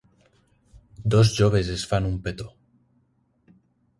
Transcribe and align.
Dos 1.15 1.33
joves 1.41 1.69
es 1.75 1.85
fan 1.93 2.09
un 2.11 2.17
petó. 2.23 2.47